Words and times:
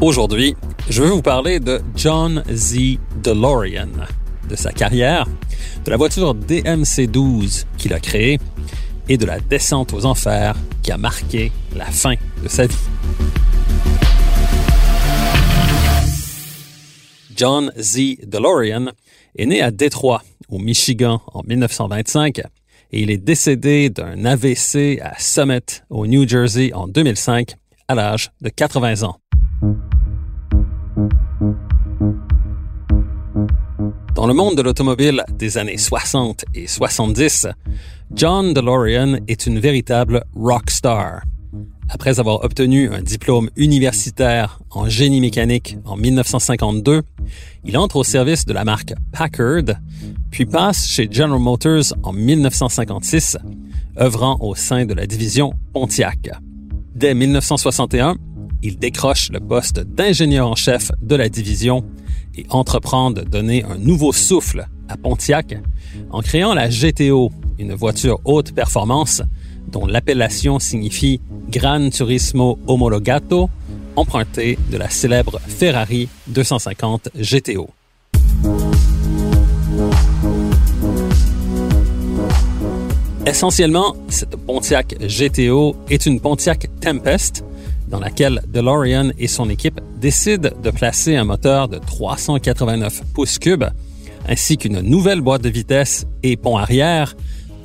Aujourd'hui, 0.00 0.54
je 0.88 1.02
veux 1.02 1.08
vous 1.08 1.22
parler 1.22 1.58
de 1.58 1.80
John 1.96 2.44
Z. 2.48 2.98
DeLorean, 3.20 3.88
de 4.48 4.54
sa 4.54 4.70
carrière, 4.70 5.26
de 5.84 5.90
la 5.90 5.96
voiture 5.96 6.36
DMC-12 6.36 7.64
qu'il 7.76 7.92
a 7.92 7.98
créée 7.98 8.38
et 9.08 9.16
de 9.16 9.26
la 9.26 9.40
descente 9.40 9.92
aux 9.92 10.06
enfers 10.06 10.54
qui 10.84 10.92
a 10.92 10.98
marqué 10.98 11.50
la 11.74 11.86
fin 11.86 12.14
de 12.40 12.48
sa 12.48 12.66
vie. 12.66 12.76
John 17.34 17.72
Z. 17.76 18.18
DeLorean 18.24 18.92
est 19.36 19.46
né 19.46 19.62
à 19.62 19.72
Détroit, 19.72 20.22
au 20.48 20.60
Michigan, 20.60 21.20
en 21.34 21.42
1925 21.42 22.38
et 22.92 23.02
il 23.02 23.10
est 23.10 23.18
décédé 23.18 23.90
d'un 23.90 24.24
AVC 24.24 25.00
à 25.02 25.18
Summit, 25.18 25.82
au 25.90 26.06
New 26.06 26.26
Jersey, 26.26 26.72
en 26.72 26.86
2005, 26.86 27.56
à 27.88 27.96
l'âge 27.96 28.30
de 28.40 28.48
80 28.48 29.02
ans. 29.02 29.18
Dans 34.18 34.26
le 34.26 34.34
monde 34.34 34.56
de 34.56 34.62
l'automobile 34.62 35.22
des 35.30 35.58
années 35.58 35.78
60 35.78 36.44
et 36.52 36.66
70, 36.66 37.46
John 38.16 38.52
DeLorean 38.52 39.18
est 39.28 39.46
une 39.46 39.60
véritable 39.60 40.24
rock 40.34 40.72
star. 40.72 41.22
Après 41.88 42.18
avoir 42.18 42.42
obtenu 42.42 42.92
un 42.92 43.00
diplôme 43.00 43.48
universitaire 43.54 44.58
en 44.70 44.88
génie 44.88 45.20
mécanique 45.20 45.76
en 45.84 45.96
1952, 45.96 47.02
il 47.64 47.78
entre 47.78 47.94
au 47.94 48.02
service 48.02 48.44
de 48.44 48.52
la 48.52 48.64
marque 48.64 48.92
Packard, 49.12 49.76
puis 50.32 50.46
passe 50.46 50.88
chez 50.88 51.06
General 51.08 51.38
Motors 51.38 51.94
en 52.02 52.12
1956, 52.12 53.38
œuvrant 54.00 54.36
au 54.40 54.56
sein 54.56 54.84
de 54.84 54.94
la 54.94 55.06
division 55.06 55.52
Pontiac. 55.72 56.28
Dès 56.92 57.14
1961, 57.14 58.16
il 58.64 58.80
décroche 58.80 59.30
le 59.30 59.38
poste 59.38 59.78
d'ingénieur 59.78 60.48
en 60.48 60.56
chef 60.56 60.90
de 61.00 61.14
la 61.14 61.28
division 61.28 61.84
et 62.38 62.46
entreprend 62.50 63.10
de 63.10 63.22
donner 63.22 63.64
un 63.64 63.76
nouveau 63.76 64.12
souffle 64.12 64.68
à 64.88 64.96
Pontiac 64.96 65.58
en 66.10 66.22
créant 66.22 66.54
la 66.54 66.68
GTO, 66.68 67.30
une 67.58 67.74
voiture 67.74 68.20
haute 68.24 68.52
performance 68.52 69.22
dont 69.70 69.86
l'appellation 69.86 70.58
signifie 70.58 71.20
Gran 71.50 71.90
Turismo 71.90 72.58
Homologato, 72.66 73.50
emprunté 73.96 74.58
de 74.70 74.76
la 74.76 74.88
célèbre 74.88 75.40
Ferrari 75.46 76.08
250 76.28 77.10
GTO. 77.16 77.68
Essentiellement, 83.26 83.94
cette 84.08 84.36
Pontiac 84.36 84.96
GTO 85.00 85.76
est 85.90 86.06
une 86.06 86.20
Pontiac 86.20 86.68
Tempest 86.80 87.44
dans 87.88 88.00
laquelle 88.00 88.42
DeLorean 88.48 89.10
et 89.18 89.28
son 89.28 89.48
équipe 89.50 89.80
décident 90.00 90.50
de 90.62 90.70
placer 90.70 91.16
un 91.16 91.24
moteur 91.24 91.68
de 91.68 91.78
389 91.78 93.02
pouces 93.14 93.38
cubes 93.38 93.64
ainsi 94.28 94.58
qu'une 94.58 94.80
nouvelle 94.80 95.20
boîte 95.20 95.42
de 95.42 95.48
vitesse 95.48 96.06
et 96.22 96.36
pont 96.36 96.56
arrière 96.56 97.16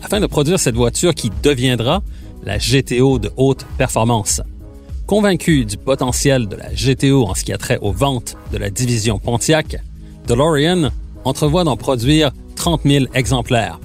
afin 0.01 0.19
de 0.19 0.27
produire 0.27 0.59
cette 0.59 0.75
voiture 0.75 1.13
qui 1.13 1.31
deviendra 1.41 2.01
la 2.43 2.57
GTO 2.57 3.19
de 3.19 3.31
haute 3.37 3.65
performance. 3.77 4.41
Convaincu 5.05 5.65
du 5.65 5.77
potentiel 5.77 6.47
de 6.47 6.55
la 6.55 6.69
GTO 6.73 7.25
en 7.25 7.35
ce 7.35 7.43
qui 7.43 7.53
a 7.53 7.57
trait 7.57 7.79
aux 7.81 7.91
ventes 7.91 8.35
de 8.51 8.57
la 8.57 8.69
division 8.69 9.19
Pontiac, 9.19 9.77
DeLorean 10.27 10.89
entrevoit 11.25 11.63
d'en 11.63 11.77
produire 11.77 12.31
30 12.55 12.81
000 12.85 13.05
exemplaires. 13.13 13.79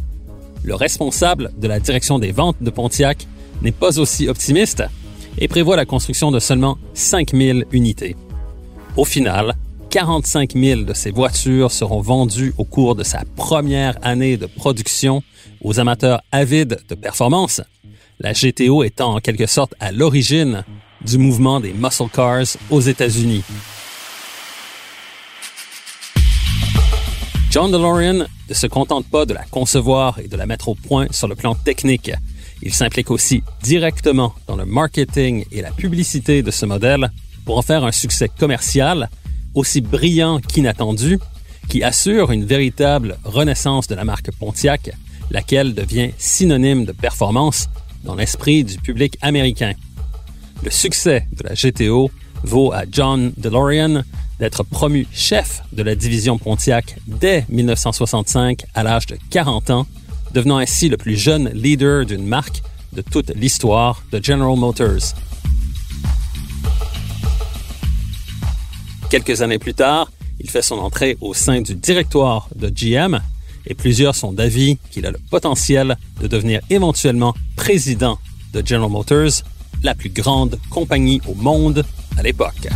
Le 0.63 0.75
responsable 0.75 1.51
de 1.59 1.69
la 1.69 1.81
direction 1.81 2.19
des 2.19 2.33
ventes 2.33 2.57
de 2.61 2.71
Pontiac 2.71 3.27
n'est 3.63 3.73
pas 3.73 3.99
aussi 3.99 4.29
optimiste 4.29 4.85
et 5.41 5.49
prévoit 5.49 5.77
la 5.77 5.87
construction 5.87 6.31
de 6.31 6.41
seulement 6.41 6.79
5 6.95 7.33
000 7.33 7.61
unités. 7.73 8.17
Au 8.97 9.05
final, 9.05 9.55
45 9.91 10.53
000 10.55 10.83
de 10.83 10.93
ces 10.93 11.11
voitures 11.11 11.73
seront 11.73 12.01
vendues 12.01 12.53
au 12.59 12.65
cours 12.65 12.95
de 12.95 13.05
sa 13.05 13.23
première 13.37 13.97
année 14.03 14.37
de 14.37 14.47
production 14.47 15.23
aux 15.63 15.81
amateurs 15.81 16.21
avides 16.31 16.81
de 16.89 16.95
performance, 16.95 17.63
la 18.21 18.33
GTO 18.33 18.83
étant 18.83 19.15
en 19.15 19.21
quelque 19.21 19.47
sorte 19.47 19.75
à 19.81 19.93
l'origine 19.93 20.65
du 21.05 21.19
mouvement 21.19 21.61
des 21.61 21.73
muscle 21.73 22.09
cars 22.13 22.57
aux 22.71 22.81
États-Unis. 22.81 23.45
John 27.51 27.71
DeLorean 27.71 28.27
ne 28.49 28.55
se 28.55 28.67
contente 28.67 29.07
pas 29.07 29.25
de 29.25 29.33
la 29.33 29.45
concevoir 29.45 30.19
et 30.19 30.29
de 30.29 30.37
la 30.37 30.45
mettre 30.45 30.69
au 30.69 30.75
point 30.75 31.07
sur 31.11 31.29
le 31.29 31.35
plan 31.35 31.55
technique. 31.55 32.11
Il 32.63 32.75
s'implique 32.75 33.11
aussi 33.11 33.43
directement 33.63 34.35
dans 34.47 34.57
le 34.57 34.65
marketing 34.65 35.45
et 35.53 35.63
la 35.63 35.71
publicité 35.71 36.43
de 36.43 36.51
ce 36.51 36.67
modèle 36.67 37.11
pour 37.45 37.59
en 37.59 37.63
faire 37.63 37.85
un 37.85 37.93
succès 37.93 38.29
commercial 38.29 39.09
aussi 39.55 39.81
brillant 39.81 40.41
qu'inattendu, 40.41 41.19
qui 41.69 41.83
assure 41.83 42.33
une 42.33 42.45
véritable 42.45 43.19
renaissance 43.25 43.87
de 43.87 43.95
la 43.95 44.05
marque 44.05 44.31
Pontiac, 44.33 44.91
laquelle 45.31 45.75
devient 45.75 46.11
synonyme 46.19 46.85
de 46.85 46.93
performance 46.93 47.69
dans 48.05 48.15
l'esprit 48.15 48.65
du 48.65 48.79
public 48.79 49.19
américain. 49.21 49.73
Le 50.63 50.71
succès 50.71 51.27
de 51.33 51.45
la 51.45 51.55
GTO 51.55 52.11
vaut 52.43 52.73
à 52.73 52.85
John 52.91 53.33
DeLorean 53.37 54.03
d'être 54.39 54.63
promu 54.63 55.07
chef 55.13 55.63
de 55.73 55.83
la 55.83 55.95
division 55.95 56.39
Pontiac 56.39 56.97
dès 57.07 57.45
1965 57.49 58.65
à 58.75 58.83
l'âge 58.83 59.07
de 59.07 59.19
40 59.31 59.71
ans, 59.71 59.87
devenant 60.33 60.59
ainsi 60.59 60.89
le 60.89 60.97
plus 60.97 61.17
jeune 61.17 61.51
leader 61.51 62.07
d'une 62.07 62.27
marque 62.27 62.63
de 62.93 63.03
toute 63.03 63.31
l'histoire 63.35 64.03
de 64.13 64.23
General 64.23 64.57
Motors. 64.57 65.15
Quelques 69.11 69.41
années 69.41 69.59
plus 69.59 69.75
tard, 69.75 70.11
il 70.41 70.51
fait 70.51 70.63
son 70.63 70.79
entrée 70.79 71.17
au 71.21 71.35
sein 71.35 71.61
du 71.61 71.75
directoire 71.75 72.49
de 72.55 72.69
GM 72.69 73.21
et 73.67 73.75
plusieurs 73.75 74.15
sont 74.15 74.33
d'avis 74.33 74.79
qu'il 74.91 75.07
a 75.07 75.11
le 75.11 75.19
potentiel 75.31 75.97
de 76.21 76.27
devenir 76.27 76.61
éventuellement 76.71 77.35
président 77.57 78.19
de 78.53 78.67
General 78.67 78.91
Motors, 78.91 79.43
la 79.83 79.95
plus 79.95 80.11
grande 80.11 80.59
compagnie 80.71 81.21
au 81.29 81.35
monde 81.35 81.85
à 82.17 82.23
l'époque. 82.23 82.69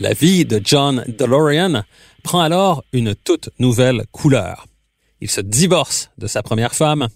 La 0.00 0.12
vie 0.12 0.44
de 0.44 0.60
John 0.62 1.04
DeLorean 1.08 1.82
prend 2.22 2.40
alors 2.40 2.84
une 2.92 3.16
toute 3.16 3.50
nouvelle 3.58 4.04
couleur. 4.12 4.68
Il 5.20 5.28
se 5.28 5.40
divorce 5.40 6.10
de 6.18 6.28
sa 6.28 6.44
première 6.44 6.76
femme, 6.76 7.08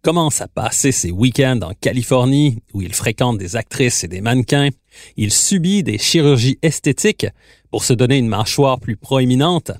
commence 0.00 0.40
à 0.40 0.48
passer 0.48 0.90
ses 0.90 1.10
week-ends 1.10 1.60
en 1.60 1.74
Californie 1.74 2.62
où 2.72 2.80
il 2.80 2.94
fréquente 2.94 3.36
des 3.36 3.56
actrices 3.56 4.04
et 4.04 4.08
des 4.08 4.22
mannequins. 4.22 4.70
Il 5.18 5.32
subit 5.32 5.82
des 5.82 5.98
chirurgies 5.98 6.58
esthétiques 6.62 7.26
pour 7.70 7.84
se 7.84 7.92
donner 7.92 8.16
une 8.16 8.28
mâchoire 8.28 8.80
plus 8.80 8.96
proéminente. 8.96 9.72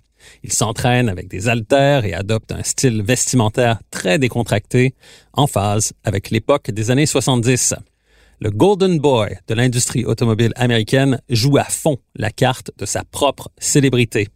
Il 0.45 0.53
s'entraîne 0.53 1.09
avec 1.09 1.29
des 1.29 1.49
haltères 1.49 2.05
et 2.05 2.13
adopte 2.13 2.53
un 2.53 2.63
style 2.63 3.03
vestimentaire 3.03 3.81
très 3.91 4.19
décontracté, 4.19 4.95
en 5.33 5.47
phase 5.47 5.95
avec 6.05 6.29
l'époque 6.29 6.71
des 6.71 6.91
années 6.91 7.07
70. 7.07 7.75
Le 8.43 8.51
Golden 8.51 8.99
Boy 8.99 9.37
de 9.49 9.55
l'industrie 9.55 10.07
automobile 10.07 10.55
américaine 10.57 11.21
joue 11.29 11.59
à 11.59 11.65
fond 11.65 11.99
la 12.17 12.31
carte 12.31 12.71
de 12.79 12.87
sa 12.87 13.05
propre 13.05 13.51
célébrité. 13.59 14.29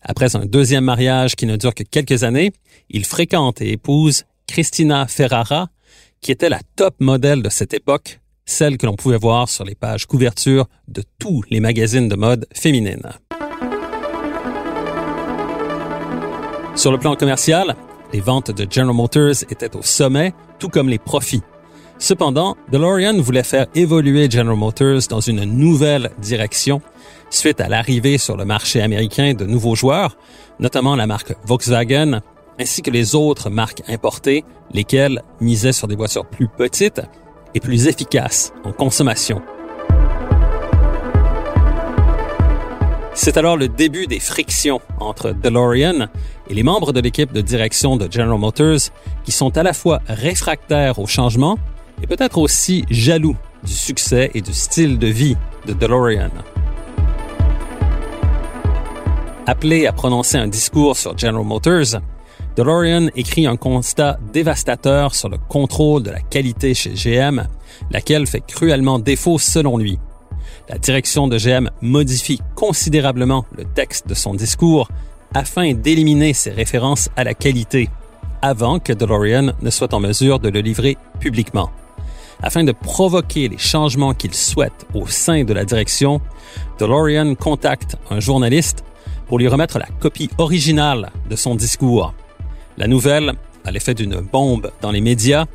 Après 0.00 0.34
un 0.36 0.46
deuxième 0.46 0.84
mariage 0.84 1.36
qui 1.36 1.44
ne 1.44 1.56
dure 1.56 1.74
que 1.74 1.82
quelques 1.82 2.24
années, 2.24 2.52
il 2.88 3.04
fréquente 3.04 3.60
et 3.60 3.72
épouse 3.72 4.24
Christina 4.46 5.06
Ferrara, 5.06 5.68
qui 6.22 6.32
était 6.32 6.48
la 6.48 6.60
top 6.76 6.94
modèle 6.98 7.42
de 7.42 7.50
cette 7.50 7.74
époque, 7.74 8.20
celle 8.46 8.78
que 8.78 8.86
l'on 8.86 8.96
pouvait 8.96 9.18
voir 9.18 9.50
sur 9.50 9.64
les 9.64 9.74
pages 9.74 10.06
couverture 10.06 10.66
de 10.88 11.02
tous 11.18 11.42
les 11.50 11.60
magazines 11.60 12.08
de 12.08 12.16
mode 12.16 12.46
féminine. 12.54 13.02
Sur 16.74 16.90
le 16.90 16.98
plan 16.98 17.16
commercial, 17.16 17.76
les 18.14 18.20
ventes 18.20 18.50
de 18.50 18.66
General 18.70 18.96
Motors 18.96 19.42
étaient 19.50 19.76
au 19.76 19.82
sommet, 19.82 20.32
tout 20.58 20.70
comme 20.70 20.88
les 20.88 20.98
profits. 20.98 21.42
Cependant, 21.98 22.56
DeLorean 22.70 23.20
voulait 23.20 23.42
faire 23.42 23.66
évoluer 23.74 24.28
General 24.30 24.56
Motors 24.56 25.02
dans 25.08 25.20
une 25.20 25.44
nouvelle 25.44 26.10
direction 26.18 26.80
suite 27.30 27.60
à 27.60 27.68
l'arrivée 27.68 28.18
sur 28.18 28.36
le 28.36 28.44
marché 28.44 28.82
américain 28.82 29.34
de 29.34 29.44
nouveaux 29.44 29.74
joueurs, 29.74 30.16
notamment 30.58 30.96
la 30.96 31.06
marque 31.06 31.34
Volkswagen 31.44 32.20
ainsi 32.58 32.82
que 32.82 32.90
les 32.90 33.14
autres 33.14 33.50
marques 33.50 33.82
importées, 33.88 34.44
lesquelles 34.72 35.22
misaient 35.40 35.72
sur 35.72 35.88
des 35.88 35.96
voitures 35.96 36.26
plus 36.26 36.48
petites 36.48 37.00
et 37.54 37.60
plus 37.60 37.86
efficaces 37.86 38.52
en 38.64 38.72
consommation. 38.72 39.42
C'est 43.14 43.36
alors 43.36 43.58
le 43.58 43.68
début 43.68 44.06
des 44.06 44.20
frictions 44.20 44.80
entre 44.98 45.32
DeLorean 45.32 46.08
et 46.48 46.54
les 46.54 46.62
membres 46.62 46.92
de 46.92 47.00
l'équipe 47.00 47.32
de 47.32 47.42
direction 47.42 47.96
de 47.96 48.10
General 48.10 48.38
Motors 48.38 48.90
qui 49.24 49.32
sont 49.32 49.56
à 49.58 49.62
la 49.62 49.74
fois 49.74 50.00
réfractaires 50.08 50.98
au 50.98 51.06
changement 51.06 51.58
et 52.02 52.06
peut-être 52.06 52.38
aussi 52.38 52.84
jaloux 52.90 53.36
du 53.64 53.72
succès 53.72 54.30
et 54.34 54.40
du 54.40 54.52
style 54.52 54.98
de 54.98 55.06
vie 55.06 55.36
de 55.66 55.72
DeLorean. 55.72 56.30
Appelé 59.46 59.86
à 59.86 59.92
prononcer 59.92 60.38
un 60.38 60.48
discours 60.48 60.96
sur 60.96 61.16
General 61.16 61.44
Motors, 61.44 62.00
DeLorean 62.56 63.08
écrit 63.16 63.46
un 63.46 63.56
constat 63.56 64.18
dévastateur 64.32 65.14
sur 65.14 65.28
le 65.28 65.38
contrôle 65.38 66.02
de 66.02 66.10
la 66.10 66.20
qualité 66.20 66.74
chez 66.74 66.90
GM, 66.90 67.42
laquelle 67.90 68.26
fait 68.26 68.42
cruellement 68.46 68.98
défaut 68.98 69.38
selon 69.38 69.78
lui. 69.78 69.98
La 70.68 70.78
direction 70.78 71.28
de 71.28 71.38
GM 71.38 71.70
modifie 71.80 72.40
considérablement 72.54 73.46
le 73.56 73.64
texte 73.64 74.06
de 74.06 74.14
son 74.14 74.34
discours 74.34 74.88
afin 75.34 75.72
d'éliminer 75.72 76.34
ses 76.34 76.50
références 76.50 77.08
à 77.16 77.24
la 77.24 77.34
qualité 77.34 77.88
avant 78.42 78.78
que 78.78 78.92
DeLorean 78.92 79.52
ne 79.60 79.70
soit 79.70 79.94
en 79.94 80.00
mesure 80.00 80.40
de 80.40 80.48
le 80.48 80.60
livrer 80.60 80.98
publiquement. 81.20 81.70
Afin 82.42 82.64
de 82.64 82.72
provoquer 82.72 83.48
les 83.48 83.58
changements 83.58 84.14
qu'il 84.14 84.34
souhaite 84.34 84.86
au 84.94 85.06
sein 85.06 85.44
de 85.44 85.52
la 85.52 85.64
direction, 85.64 86.20
DeLorean 86.78 87.36
contacte 87.36 87.96
un 88.10 88.18
journaliste 88.18 88.84
pour 89.28 89.38
lui 89.38 89.46
remettre 89.46 89.78
la 89.78 89.86
copie 90.00 90.28
originale 90.38 91.10
de 91.30 91.36
son 91.36 91.54
discours. 91.54 92.12
La 92.76 92.88
nouvelle 92.88 93.34
a 93.64 93.70
l'effet 93.70 93.94
d'une 93.94 94.20
bombe 94.20 94.72
dans 94.80 94.90
les 94.90 95.00
médias, 95.00 95.46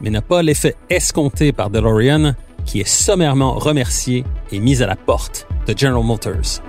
mais 0.00 0.10
n'a 0.10 0.20
pas 0.20 0.42
l'effet 0.42 0.76
escompté 0.90 1.52
par 1.52 1.70
DeLorean, 1.70 2.34
qui 2.66 2.80
est 2.80 2.88
sommairement 2.88 3.54
remercié 3.54 4.24
et 4.52 4.58
mis 4.58 4.82
à 4.82 4.86
la 4.86 4.96
porte 4.96 5.46
de 5.66 5.76
General 5.76 6.04
Motors. 6.04 6.60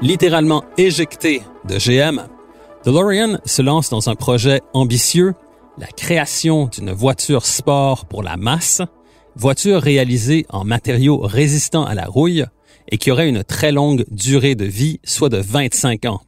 Littéralement 0.00 0.64
éjecté 0.78 1.42
de 1.68 1.76
GM, 1.76 2.26
DeLorean 2.84 3.38
se 3.44 3.60
lance 3.62 3.90
dans 3.90 4.08
un 4.08 4.14
projet 4.14 4.62
ambitieux, 4.72 5.34
la 5.78 5.86
création 5.86 6.66
d'une 6.66 6.92
voiture 6.92 7.44
sport 7.44 8.06
pour 8.06 8.22
la 8.22 8.36
masse, 8.36 8.82
voiture 9.34 9.82
réalisée 9.82 10.46
en 10.48 10.64
matériaux 10.64 11.18
résistants 11.18 11.84
à 11.84 11.94
la 11.94 12.06
rouille 12.06 12.44
et 12.88 12.98
qui 12.98 13.10
aurait 13.10 13.28
une 13.28 13.44
très 13.44 13.72
longue 13.72 14.04
durée 14.10 14.54
de 14.54 14.64
vie, 14.64 15.00
soit 15.04 15.28
de 15.28 15.38
25 15.38 16.06
ans. 16.06 16.22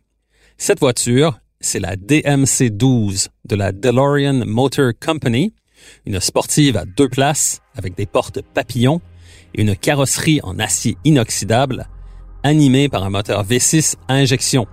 Cette 0.56 0.80
voiture, 0.80 1.38
c'est 1.60 1.80
la 1.80 1.96
DMC-12 1.96 3.28
de 3.44 3.56
la 3.56 3.72
DeLorean 3.72 4.44
Motor 4.44 4.92
Company, 5.00 5.54
une 6.04 6.20
sportive 6.20 6.76
à 6.76 6.84
deux 6.84 7.08
places 7.08 7.60
avec 7.74 7.96
des 7.96 8.06
portes 8.06 8.42
papillons 8.42 9.00
et 9.54 9.62
une 9.62 9.76
carrosserie 9.76 10.40
en 10.42 10.58
acier 10.58 10.96
inoxydable 11.04 11.88
animée 12.42 12.88
par 12.88 13.04
un 13.04 13.10
moteur 13.10 13.44
V6 13.44 13.96
à 14.08 14.14
injection. 14.14 14.66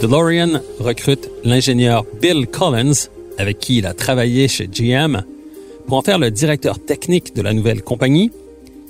DeLorean 0.00 0.60
recrute 0.80 1.30
l'ingénieur 1.44 2.04
Bill 2.20 2.46
Collins, 2.48 3.08
avec 3.38 3.58
qui 3.58 3.78
il 3.78 3.86
a 3.86 3.94
travaillé 3.94 4.48
chez 4.48 4.66
GM, 4.66 5.22
pour 5.86 5.98
en 5.98 6.02
faire 6.02 6.18
le 6.18 6.30
directeur 6.30 6.78
technique 6.78 7.34
de 7.34 7.42
la 7.42 7.52
nouvelle 7.52 7.82
compagnie 7.82 8.30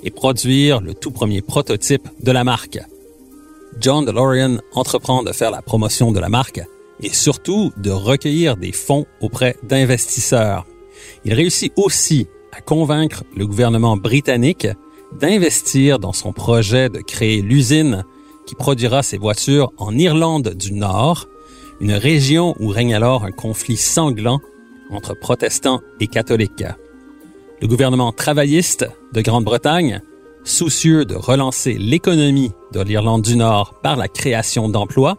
et 0.03 0.09
produire 0.09 0.81
le 0.81 0.93
tout 0.93 1.11
premier 1.11 1.41
prototype 1.41 2.07
de 2.21 2.31
la 2.31 2.43
marque. 2.43 2.79
John 3.79 4.05
DeLorean 4.05 4.57
entreprend 4.73 5.21
de 5.21 5.31
faire 5.31 5.51
la 5.51 5.61
promotion 5.61 6.11
de 6.11 6.19
la 6.19 6.29
marque 6.29 6.61
et 7.01 7.09
surtout 7.09 7.71
de 7.77 7.91
recueillir 7.91 8.57
des 8.57 8.71
fonds 8.71 9.05
auprès 9.21 9.57
d'investisseurs. 9.63 10.65
Il 11.23 11.33
réussit 11.33 11.73
aussi 11.75 12.27
à 12.51 12.61
convaincre 12.61 13.23
le 13.35 13.45
gouvernement 13.45 13.97
britannique 13.97 14.67
d'investir 15.19 15.99
dans 15.99 16.13
son 16.13 16.33
projet 16.33 16.89
de 16.89 16.99
créer 16.99 17.41
l'usine 17.41 18.05
qui 18.45 18.55
produira 18.55 19.03
ses 19.03 19.17
voitures 19.17 19.71
en 19.77 19.97
Irlande 19.97 20.53
du 20.55 20.73
Nord, 20.73 21.27
une 21.79 21.93
région 21.93 22.55
où 22.59 22.69
règne 22.69 22.95
alors 22.95 23.23
un 23.23 23.31
conflit 23.31 23.77
sanglant 23.77 24.39
entre 24.91 25.13
protestants 25.13 25.81
et 25.99 26.07
catholiques. 26.07 26.63
Le 27.61 27.67
gouvernement 27.67 28.11
travailliste 28.11 28.85
de 29.13 29.21
Grande-Bretagne, 29.21 30.01
soucieux 30.43 31.05
de 31.05 31.15
relancer 31.15 31.73
l'économie 31.73 32.51
de 32.73 32.81
l'Irlande 32.81 33.23
du 33.23 33.35
Nord 33.35 33.79
par 33.81 33.95
la 33.95 34.07
création 34.07 34.69
d'emplois, 34.69 35.17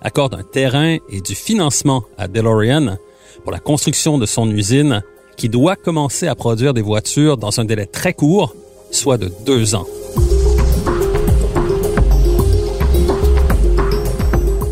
accorde 0.00 0.34
un 0.34 0.42
terrain 0.42 0.96
et 1.10 1.20
du 1.20 1.34
financement 1.34 2.04
à 2.18 2.28
DeLorean 2.28 2.96
pour 3.42 3.52
la 3.52 3.58
construction 3.58 4.18
de 4.18 4.26
son 4.26 4.50
usine 4.50 5.02
qui 5.36 5.48
doit 5.48 5.76
commencer 5.76 6.26
à 6.26 6.34
produire 6.34 6.74
des 6.74 6.82
voitures 6.82 7.36
dans 7.36 7.60
un 7.60 7.64
délai 7.64 7.86
très 7.86 8.14
court, 8.14 8.54
soit 8.90 9.18
de 9.18 9.30
deux 9.44 9.74
ans. 9.74 9.86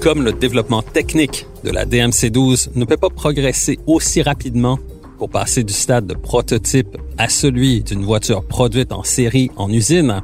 Comme 0.01 0.23
le 0.23 0.33
développement 0.33 0.81
technique 0.81 1.47
de 1.63 1.71
la 1.71 1.85
DMC-12 1.85 2.71
ne 2.75 2.87
peut 2.87 2.97
pas 2.97 3.11
progresser 3.11 3.79
aussi 3.87 4.23
rapidement 4.23 4.79
pour 5.19 5.29
passer 5.29 5.63
du 5.63 5.75
stade 5.75 6.07
de 6.07 6.15
prototype 6.15 6.97
à 7.19 7.29
celui 7.29 7.83
d'une 7.83 8.03
voiture 8.03 8.43
produite 8.43 8.93
en 8.93 9.03
série 9.03 9.51
en 9.57 9.71
usine, 9.71 10.23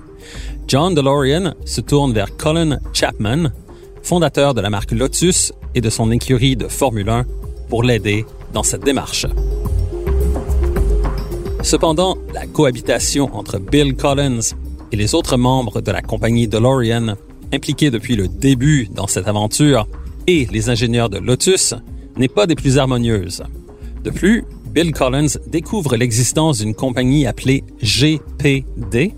John 0.66 0.94
DeLorean 0.94 1.52
se 1.66 1.82
tourne 1.82 2.14
vers 2.14 2.34
Colin 2.38 2.78
Chapman, 2.94 3.50
fondateur 4.02 4.54
de 4.54 4.62
la 4.62 4.70
marque 4.70 4.92
Lotus 4.92 5.52
et 5.74 5.82
de 5.82 5.90
son 5.90 6.10
écurie 6.10 6.56
de 6.56 6.68
Formule 6.68 7.10
1, 7.10 7.26
pour 7.68 7.82
l'aider 7.82 8.24
dans 8.54 8.62
cette 8.62 8.82
démarche. 8.82 9.26
Cependant, 11.62 12.16
la 12.32 12.46
cohabitation 12.46 13.28
entre 13.36 13.58
Bill 13.58 13.94
Collins 13.94 14.54
et 14.90 14.96
les 14.96 15.14
autres 15.14 15.36
membres 15.36 15.82
de 15.82 15.92
la 15.92 16.00
compagnie 16.00 16.48
DeLorean, 16.48 17.16
impliqués 17.52 17.90
depuis 17.90 18.16
le 18.16 18.28
début 18.28 18.88
dans 18.92 19.06
cette 19.06 19.28
aventure, 19.28 19.86
et 20.26 20.46
les 20.50 20.70
ingénieurs 20.70 21.10
de 21.10 21.18
Lotus, 21.18 21.74
n'est 22.16 22.28
pas 22.28 22.46
des 22.46 22.54
plus 22.54 22.78
harmonieuses. 22.78 23.44
De 24.02 24.10
plus, 24.10 24.44
Bill 24.66 24.92
Collins 24.92 25.38
découvre 25.46 25.96
l'existence 25.96 26.58
d'une 26.58 26.74
compagnie 26.74 27.26
appelée 27.26 27.64
GPD, 27.82 29.14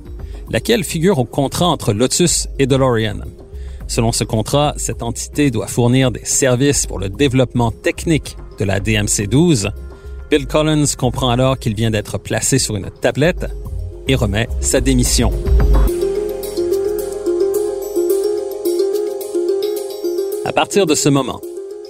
laquelle 0.50 0.84
figure 0.84 1.18
au 1.18 1.24
contrat 1.24 1.66
entre 1.66 1.92
Lotus 1.92 2.48
et 2.58 2.66
DeLorean. 2.66 3.22
Selon 3.86 4.12
ce 4.12 4.24
contrat, 4.24 4.74
cette 4.76 5.02
entité 5.02 5.50
doit 5.50 5.66
fournir 5.66 6.10
des 6.10 6.24
services 6.24 6.86
pour 6.86 6.98
le 6.98 7.08
développement 7.08 7.70
technique 7.70 8.36
de 8.58 8.64
la 8.64 8.80
DMC-12. 8.80 9.70
Bill 10.30 10.46
Collins 10.46 10.94
comprend 10.96 11.30
alors 11.30 11.58
qu'il 11.58 11.74
vient 11.74 11.90
d'être 11.90 12.18
placé 12.18 12.58
sur 12.58 12.76
une 12.76 12.90
tablette 12.90 13.46
et 14.06 14.14
remet 14.14 14.48
sa 14.60 14.80
démission. 14.80 15.32
À 20.48 20.52
partir 20.52 20.86
de 20.86 20.94
ce 20.94 21.10
moment, 21.10 21.42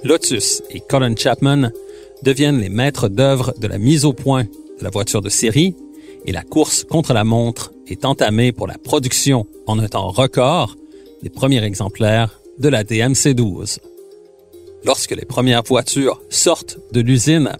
Lotus 0.02 0.64
et 0.70 0.80
Colin 0.80 1.14
Chapman 1.14 1.70
deviennent 2.24 2.58
les 2.58 2.68
maîtres 2.68 3.08
d'œuvre 3.08 3.54
de 3.56 3.68
la 3.68 3.78
mise 3.78 4.04
au 4.04 4.12
point 4.12 4.42
de 4.42 4.82
la 4.82 4.90
voiture 4.90 5.22
de 5.22 5.28
série 5.28 5.76
et 6.26 6.32
la 6.32 6.42
course 6.42 6.82
contre 6.82 7.12
la 7.12 7.22
montre 7.22 7.72
est 7.86 8.04
entamée 8.04 8.50
pour 8.50 8.66
la 8.66 8.76
production 8.76 9.46
en 9.68 9.78
un 9.78 9.86
temps 9.86 10.08
record 10.08 10.74
des 11.22 11.30
premiers 11.30 11.62
exemplaires 11.62 12.40
de 12.58 12.68
la 12.68 12.82
DMC-12. 12.82 13.78
Lorsque 14.84 15.14
les 15.14 15.24
premières 15.24 15.62
voitures 15.62 16.20
sortent 16.28 16.80
de 16.90 17.00
l'usine, 17.00 17.52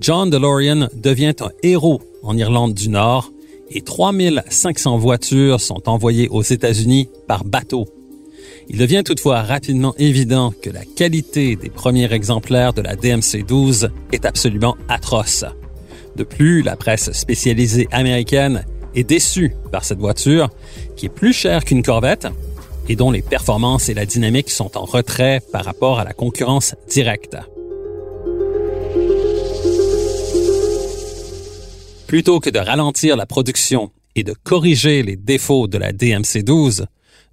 John 0.00 0.30
DeLorean 0.30 0.88
devient 0.94 1.36
un 1.42 1.52
héros 1.62 2.02
en 2.24 2.36
Irlande 2.36 2.74
du 2.74 2.88
Nord 2.88 3.30
et 3.70 3.82
3500 3.82 4.98
voitures 4.98 5.60
sont 5.60 5.88
envoyées 5.88 6.28
aux 6.28 6.42
États-Unis 6.42 7.08
par 7.28 7.44
bateau 7.44 7.86
il 8.68 8.78
devient 8.78 9.02
toutefois 9.04 9.42
rapidement 9.42 9.94
évident 9.98 10.52
que 10.62 10.70
la 10.70 10.84
qualité 10.84 11.56
des 11.56 11.70
premiers 11.70 12.12
exemplaires 12.12 12.72
de 12.72 12.82
la 12.82 12.96
DMC-12 12.96 13.90
est 14.12 14.24
absolument 14.24 14.76
atroce. 14.88 15.44
De 16.16 16.24
plus, 16.24 16.62
la 16.62 16.76
presse 16.76 17.12
spécialisée 17.12 17.88
américaine 17.90 18.64
est 18.94 19.04
déçue 19.04 19.54
par 19.72 19.84
cette 19.84 19.98
voiture, 19.98 20.50
qui 20.96 21.06
est 21.06 21.10
plus 21.10 21.32
chère 21.32 21.64
qu'une 21.64 21.82
Corvette 21.82 22.26
et 22.88 22.96
dont 22.96 23.10
les 23.10 23.22
performances 23.22 23.88
et 23.88 23.94
la 23.94 24.06
dynamique 24.06 24.50
sont 24.50 24.76
en 24.76 24.84
retrait 24.84 25.40
par 25.52 25.64
rapport 25.64 26.00
à 26.00 26.04
la 26.04 26.12
concurrence 26.12 26.74
directe. 26.88 27.36
Plutôt 32.06 32.40
que 32.40 32.50
de 32.50 32.58
ralentir 32.58 33.16
la 33.16 33.26
production 33.26 33.92
et 34.16 34.24
de 34.24 34.34
corriger 34.42 35.04
les 35.04 35.14
défauts 35.14 35.68
de 35.68 35.78
la 35.78 35.92
DMC-12, 35.92 36.86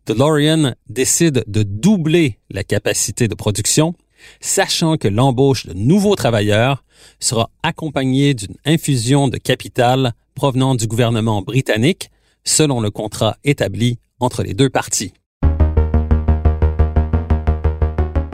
DeLorean 0.07 0.73
décide 0.87 1.43
de 1.47 1.63
doubler 1.63 2.39
la 2.49 2.63
capacité 2.63 3.27
de 3.27 3.35
production, 3.35 3.93
sachant 4.39 4.95
que 4.95 5.09
l'embauche 5.09 5.67
de 5.67 5.73
nouveaux 5.73 6.15
travailleurs 6.15 6.85
sera 7.19 7.49
accompagnée 7.61 8.33
d'une 8.33 8.55
infusion 8.65 9.27
de 9.27 9.37
capital 9.37 10.13
provenant 10.33 10.75
du 10.75 10.87
gouvernement 10.87 11.41
britannique, 11.41 12.09
selon 12.45 12.79
le 12.79 12.89
contrat 12.89 13.35
établi 13.43 13.99
entre 14.21 14.43
les 14.43 14.53
deux 14.53 14.69
parties. 14.69 15.11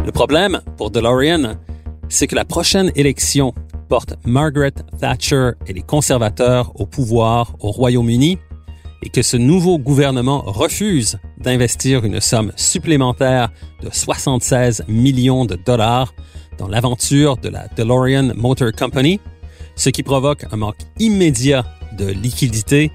Le 0.06 0.12
problème 0.12 0.62
pour 0.78 0.92
DeLorean, 0.92 1.56
c'est 2.08 2.28
que 2.28 2.36
la 2.36 2.46
prochaine 2.46 2.92
élection 2.96 3.56
porte 3.90 4.14
Margaret 4.26 4.74
Thatcher 5.00 5.54
et 5.66 5.74
les 5.74 5.82
conservateurs 5.82 6.80
au 6.80 6.86
pouvoir 6.86 7.56
au 7.62 7.72
Royaume-Uni 7.72 8.38
et 9.04 9.10
que 9.10 9.22
ce 9.22 9.36
nouveau 9.36 9.78
gouvernement 9.78 10.42
refuse 10.46 11.20
d'investir 11.38 12.06
une 12.06 12.22
somme 12.22 12.54
supplémentaire 12.56 13.52
de 13.82 13.90
76 13.92 14.86
millions 14.88 15.44
de 15.44 15.56
dollars 15.56 16.14
dans 16.58 16.70
l'aventure 16.70 17.36
de 17.36 17.50
la 17.50 17.68
DeLorean 17.76 18.34
Motor 18.36 18.72
Company, 18.72 19.20
ce 19.76 19.90
qui 19.90 20.04
provoque 20.04 20.46
un 20.52 20.56
manque 20.56 20.78
immédiat 21.00 21.66
de 21.98 22.08
liquidité 22.08 22.92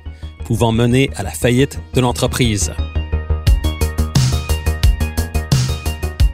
pouvant 0.47 0.73
mener 0.73 1.11
à 1.15 1.23
la 1.23 1.31
faillite 1.31 1.79
de 1.93 2.01
l'entreprise. 2.01 2.73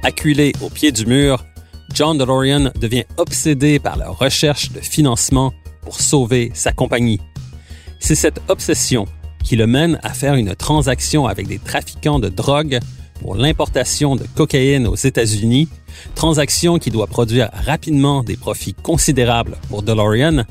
Acculé 0.04 0.52
au 0.62 0.70
pied 0.70 0.92
du 0.92 1.04
mur, 1.04 1.44
John 1.92 2.16
DeLorean 2.16 2.70
devient 2.80 3.04
obsédé 3.16 3.80
par 3.80 3.96
la 3.96 4.08
recherche 4.08 4.70
de 4.70 4.78
financement 4.78 5.52
pour 5.82 6.00
sauver 6.00 6.52
sa 6.54 6.70
compagnie. 6.70 7.20
C'est 7.98 8.14
cette 8.14 8.40
obsession 8.48 9.06
qui 9.44 9.56
le 9.56 9.66
mène 9.66 10.00
à 10.02 10.12
faire 10.14 10.34
une 10.34 10.54
transaction 10.56 11.26
avec 11.26 11.46
des 11.46 11.58
trafiquants 11.58 12.18
de 12.18 12.28
drogue 12.28 12.80
pour 13.20 13.36
l'importation 13.36 14.16
de 14.16 14.24
cocaïne 14.34 14.86
aux 14.86 14.96
États-Unis, 14.96 15.68
transaction 16.14 16.78
qui 16.78 16.90
doit 16.90 17.06
produire 17.06 17.50
rapidement 17.52 18.22
des 18.22 18.36
profits 18.36 18.74
considérables 18.74 19.56
pour 19.68 19.82
DeLorean, 19.82 20.44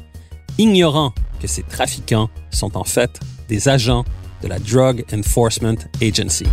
ignorant 0.57 1.13
que 1.41 1.47
ces 1.47 1.63
trafiquants 1.63 2.29
sont 2.51 2.77
en 2.77 2.83
fait 2.83 3.19
des 3.49 3.67
agents 3.67 4.05
de 4.41 4.47
la 4.47 4.59
Drug 4.59 5.03
Enforcement 5.13 5.75
Agency. 6.01 6.45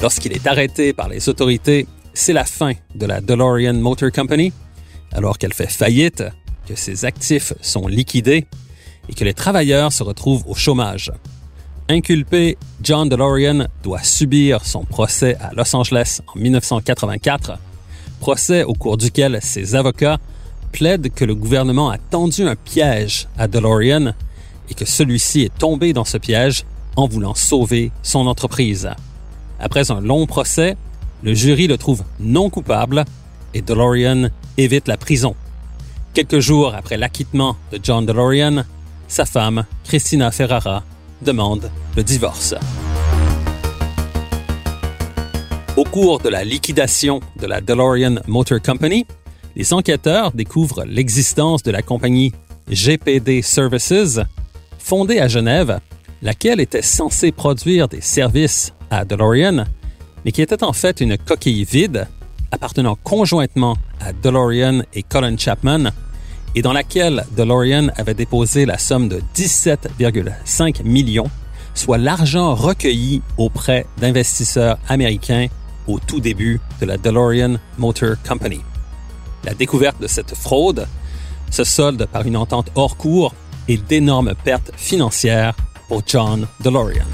Lorsqu'il 0.00 0.32
est 0.32 0.46
arrêté 0.46 0.92
par 0.92 1.08
les 1.08 1.28
autorités, 1.28 1.86
c'est 2.12 2.34
la 2.34 2.44
fin 2.44 2.72
de 2.94 3.06
la 3.06 3.20
DeLorean 3.20 3.74
Motor 3.74 4.12
Company, 4.12 4.52
alors 5.12 5.38
qu'elle 5.38 5.54
fait 5.54 5.70
faillite, 5.70 6.22
que 6.66 6.74
ses 6.74 7.04
actifs 7.04 7.52
sont 7.60 7.86
liquidés 7.86 8.46
et 9.08 9.14
que 9.14 9.24
les 9.24 9.34
travailleurs 9.34 9.92
se 9.92 10.02
retrouvent 10.02 10.44
au 10.46 10.54
chômage. 10.54 11.12
Inculpé, 11.88 12.56
John 12.82 13.08
DeLorean 13.08 13.66
doit 13.82 14.02
subir 14.02 14.64
son 14.64 14.84
procès 14.84 15.36
à 15.40 15.52
Los 15.54 15.74
Angeles 15.76 16.20
en 16.26 16.38
1984, 16.38 17.58
procès 18.20 18.64
au 18.64 18.72
cours 18.72 18.96
duquel 18.96 19.38
ses 19.42 19.74
avocats 19.74 20.18
plaident 20.72 21.10
que 21.10 21.24
le 21.24 21.34
gouvernement 21.34 21.90
a 21.90 21.98
tendu 21.98 22.42
un 22.48 22.56
piège 22.56 23.28
à 23.36 23.48
DeLorean 23.48 24.14
et 24.70 24.74
que 24.74 24.84
celui-ci 24.84 25.42
est 25.42 25.58
tombé 25.58 25.92
dans 25.92 26.04
ce 26.04 26.16
piège 26.16 26.64
en 26.96 27.06
voulant 27.06 27.34
sauver 27.34 27.92
son 28.02 28.26
entreprise. 28.26 28.88
Après 29.60 29.90
un 29.90 30.00
long 30.00 30.26
procès, 30.26 30.76
le 31.22 31.34
jury 31.34 31.66
le 31.66 31.78
trouve 31.78 32.02
non 32.18 32.50
coupable 32.50 33.04
et 33.52 33.62
DeLorean 33.62 34.30
évite 34.56 34.88
la 34.88 34.96
prison. 34.96 35.34
Quelques 36.12 36.40
jours 36.40 36.74
après 36.74 36.96
l'acquittement 36.96 37.56
de 37.72 37.78
John 37.82 38.06
DeLorean, 38.06 38.64
sa 39.08 39.24
femme, 39.24 39.64
Christina 39.84 40.30
Ferrara, 40.30 40.82
demande 41.22 41.70
le 41.96 42.02
divorce. 42.02 42.54
Au 45.76 45.84
cours 45.84 46.20
de 46.20 46.28
la 46.28 46.44
liquidation 46.44 47.20
de 47.40 47.46
la 47.46 47.60
DeLorean 47.60 48.20
Motor 48.26 48.60
Company, 48.62 49.06
les 49.56 49.72
enquêteurs 49.72 50.32
découvrent 50.32 50.84
l'existence 50.84 51.62
de 51.62 51.70
la 51.70 51.82
compagnie 51.82 52.32
GPD 52.68 53.42
Services, 53.42 54.20
fondée 54.78 55.18
à 55.20 55.28
Genève, 55.28 55.80
laquelle 56.22 56.60
était 56.60 56.82
censée 56.82 57.32
produire 57.32 57.88
des 57.88 58.00
services 58.00 58.72
à 58.90 59.04
DeLorean, 59.04 59.64
mais 60.24 60.32
qui 60.32 60.42
était 60.42 60.64
en 60.64 60.72
fait 60.72 61.00
une 61.00 61.18
coquille 61.18 61.64
vide 61.64 62.08
appartenant 62.50 62.96
conjointement 63.02 63.76
à 64.00 64.12
DeLorean 64.12 64.82
et 64.94 65.02
Colin 65.02 65.36
Chapman, 65.36 65.90
et 66.54 66.62
dans 66.62 66.72
laquelle 66.72 67.24
DeLorean 67.36 67.88
avait 67.96 68.14
déposé 68.14 68.66
la 68.66 68.78
somme 68.78 69.08
de 69.08 69.20
17,5 69.34 70.84
millions, 70.84 71.30
soit 71.74 71.98
l'argent 71.98 72.54
recueilli 72.54 73.22
auprès 73.36 73.86
d'investisseurs 73.98 74.78
américains 74.88 75.48
au 75.86 75.98
tout 75.98 76.20
début 76.20 76.60
de 76.80 76.86
la 76.86 76.96
DeLorean 76.96 77.56
Motor 77.78 78.14
Company. 78.26 78.60
La 79.44 79.54
découverte 79.54 80.00
de 80.00 80.06
cette 80.06 80.34
fraude 80.34 80.86
se 81.50 81.64
solde 81.64 82.06
par 82.06 82.26
une 82.26 82.36
entente 82.36 82.70
hors 82.74 82.96
cours 82.96 83.34
et 83.68 83.76
d'énormes 83.76 84.34
pertes 84.44 84.70
financières 84.76 85.54
pour 85.88 86.02
John 86.06 86.46
DeLorean. 86.60 87.06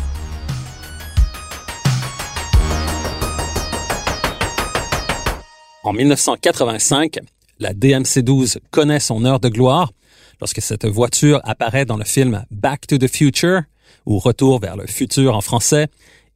En 5.82 5.94
1985, 5.94 7.20
la 7.60 7.74
DMC-12 7.74 8.58
connaît 8.70 9.00
son 9.00 9.24
heure 9.24 9.38
de 9.38 9.48
gloire 9.48 9.92
lorsque 10.40 10.62
cette 10.62 10.86
voiture 10.86 11.40
apparaît 11.44 11.84
dans 11.84 11.98
le 11.98 12.04
film 12.04 12.44
Back 12.50 12.86
to 12.86 12.98
the 12.98 13.06
Future, 13.06 13.62
ou 14.06 14.18
Retour 14.18 14.58
vers 14.58 14.76
le 14.76 14.86
futur 14.86 15.36
en 15.36 15.42
français, 15.42 15.88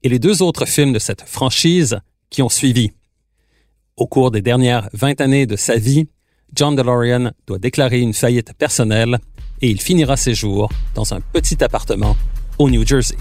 et 0.03 0.11
les 0.11 0.19
deux 0.19 0.43
autres 0.43 0.67
films 0.67 0.93
de 0.93 0.99
cette 0.99 1.23
franchise 1.23 1.99
qui 2.29 2.43
ont 2.43 2.51
suivi. 2.51 2.93
Au 3.97 4.07
cours 4.07 4.31
des 4.31 4.43
dernières 4.43 4.91
20 4.93 5.21
années 5.23 5.47
de 5.47 5.57
sa 5.57 5.77
vie, 5.77 6.09
John 6.53 6.77
DeLorean 6.77 7.31
doit 7.47 7.59
déclarer 7.59 8.01
une 8.01 8.13
faillite 8.13 8.53
personnelle 8.53 9.19
et 9.63 9.71
il 9.71 9.81
finira 9.81 10.17
ses 10.17 10.35
jours 10.35 10.69
dans 10.95 11.15
un 11.15 11.21
petit 11.21 11.65
appartement 11.65 12.17
au 12.59 12.69
New 12.69 12.87
Jersey. 12.87 13.17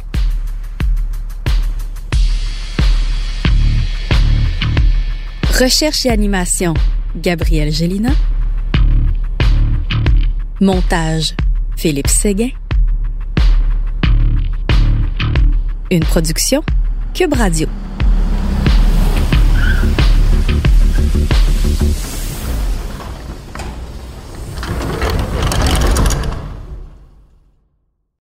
Recherche 5.57 6.05
et 6.05 6.09
animation, 6.09 6.73
Gabriel 7.15 7.71
Gélina. 7.71 8.09
Montage, 10.59 11.35
Philippe 11.77 12.07
Séguin. 12.07 12.49
Une 15.91 16.03
production, 16.03 16.63
Cube 17.13 17.33
Radio. 17.33 17.67